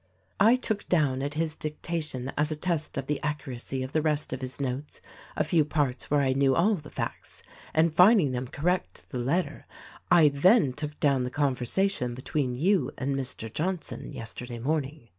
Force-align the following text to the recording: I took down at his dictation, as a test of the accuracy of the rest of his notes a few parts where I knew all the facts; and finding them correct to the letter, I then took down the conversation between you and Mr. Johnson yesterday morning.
I 0.39 0.55
took 0.55 0.89
down 0.89 1.21
at 1.21 1.35
his 1.35 1.55
dictation, 1.55 2.31
as 2.35 2.49
a 2.49 2.55
test 2.55 2.97
of 2.97 3.05
the 3.05 3.21
accuracy 3.21 3.83
of 3.83 3.91
the 3.91 4.01
rest 4.01 4.33
of 4.33 4.41
his 4.41 4.59
notes 4.59 4.99
a 5.35 5.43
few 5.43 5.63
parts 5.63 6.09
where 6.09 6.21
I 6.21 6.33
knew 6.33 6.55
all 6.55 6.73
the 6.73 6.89
facts; 6.89 7.43
and 7.71 7.93
finding 7.93 8.31
them 8.31 8.47
correct 8.47 8.95
to 8.95 9.09
the 9.11 9.19
letter, 9.19 9.67
I 10.09 10.29
then 10.29 10.73
took 10.73 10.99
down 10.99 11.21
the 11.21 11.29
conversation 11.29 12.15
between 12.15 12.55
you 12.55 12.89
and 12.97 13.15
Mr. 13.15 13.53
Johnson 13.53 14.11
yesterday 14.11 14.57
morning. 14.57 15.09